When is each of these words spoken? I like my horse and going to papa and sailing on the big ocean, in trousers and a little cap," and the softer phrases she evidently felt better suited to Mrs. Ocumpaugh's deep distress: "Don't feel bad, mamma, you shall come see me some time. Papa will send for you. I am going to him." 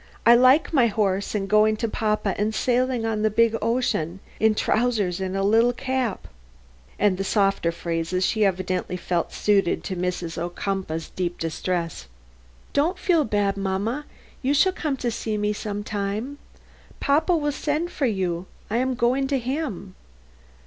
I 0.25 0.33
like 0.33 0.73
my 0.73 0.87
horse 0.87 1.35
and 1.35 1.47
going 1.47 1.77
to 1.77 1.87
papa 1.87 2.33
and 2.35 2.55
sailing 2.55 3.05
on 3.05 3.21
the 3.21 3.29
big 3.29 3.55
ocean, 3.61 4.19
in 4.39 4.55
trousers 4.55 5.21
and 5.21 5.37
a 5.37 5.43
little 5.43 5.73
cap," 5.73 6.27
and 6.97 7.19
the 7.19 7.23
softer 7.23 7.71
phrases 7.71 8.25
she 8.25 8.43
evidently 8.43 8.97
felt 8.97 9.27
better 9.29 9.37
suited 9.39 9.83
to 9.83 9.95
Mrs. 9.95 10.39
Ocumpaugh's 10.39 11.09
deep 11.11 11.37
distress: 11.37 12.07
"Don't 12.73 12.97
feel 12.97 13.23
bad, 13.23 13.57
mamma, 13.57 14.07
you 14.41 14.55
shall 14.55 14.73
come 14.73 14.97
see 14.97 15.37
me 15.37 15.53
some 15.53 15.83
time. 15.83 16.39
Papa 16.99 17.37
will 17.37 17.51
send 17.51 17.91
for 17.91 18.07
you. 18.07 18.47
I 18.71 18.77
am 18.77 18.95
going 18.95 19.27
to 19.27 19.37
him." 19.37 19.93